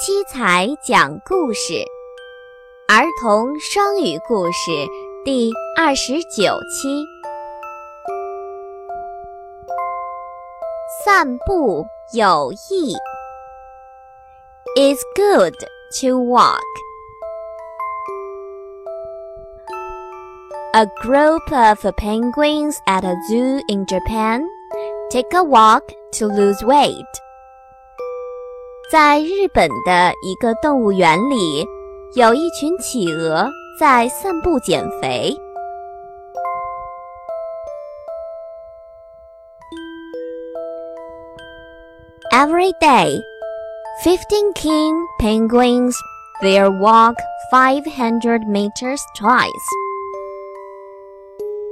[0.00, 1.74] 七彩讲故事，
[2.88, 4.70] 儿童双语故事
[5.24, 7.04] 第二十九期。
[11.04, 12.94] 散步有益。
[14.76, 15.54] It's good
[16.00, 16.60] to walk.
[20.74, 24.42] A group of penguins at a zoo in Japan
[25.10, 25.82] take a walk
[26.18, 27.04] to lose weight.
[28.89, 31.67] 在日本的一个动物园里，
[32.15, 35.35] 有一群企鹅在散步减肥。
[42.31, 43.19] Every day,
[44.05, 45.93] fifteen king penguins
[46.41, 47.15] will walk
[47.51, 49.49] five hundred meters twice.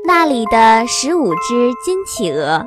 [0.03, 2.66] 那里的十五只金企鹅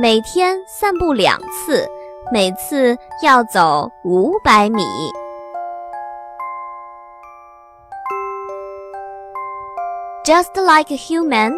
[0.00, 1.86] 每天散步两次。
[2.31, 4.83] 每次要走五百米。
[10.25, 11.57] Just like a human,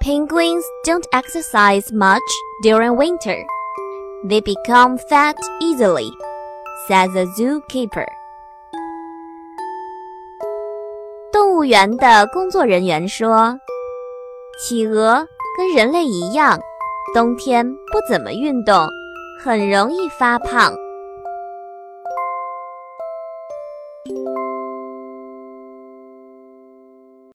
[0.00, 2.20] penguins don't exercise much
[2.62, 3.44] during winter.
[4.28, 6.08] They become fat easily,
[6.88, 8.06] says the zookeeper.
[11.32, 13.58] 动物园的工作人员说，
[14.60, 16.60] 企鹅跟人类一样，
[17.12, 18.86] 冬天不怎么运动。
[19.43, 20.73] 很容易发胖。